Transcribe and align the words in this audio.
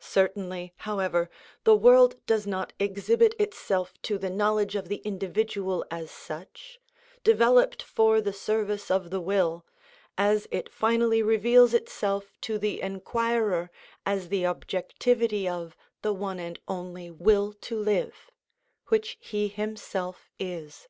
Certainly, 0.00 0.74
however, 0.78 1.30
the 1.62 1.76
world 1.76 2.16
does 2.26 2.48
not 2.48 2.72
exhibit 2.80 3.32
itself 3.38 3.94
to 4.02 4.18
the 4.18 4.28
knowledge 4.28 4.74
of 4.74 4.88
the 4.88 4.96
individual 5.04 5.86
as 5.88 6.10
such, 6.10 6.80
developed 7.22 7.80
for 7.80 8.20
the 8.20 8.32
service 8.32 8.90
of 8.90 9.10
the 9.10 9.20
will, 9.20 9.64
as 10.18 10.48
it 10.50 10.68
finally 10.68 11.22
reveals 11.22 11.74
itself 11.74 12.32
to 12.40 12.58
the 12.58 12.80
inquirer 12.80 13.70
as 14.04 14.30
the 14.30 14.44
objectivity 14.44 15.48
of 15.48 15.76
the 16.02 16.12
one 16.12 16.40
and 16.40 16.58
only 16.66 17.08
will 17.08 17.52
to 17.52 17.78
live, 17.78 18.32
which 18.88 19.16
he 19.20 19.46
himself 19.46 20.28
is. 20.40 20.88